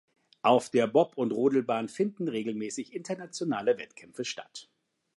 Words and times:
Auf 0.41 0.71
der 0.71 0.87
Bob- 0.87 1.15
und 1.15 1.29
Rodelbahn 1.31 1.87
finden 1.87 2.27
regelmäßig 2.27 2.95
internationale 2.95 3.77
Wettkämpfe 3.77 4.25
statt. 4.25 4.67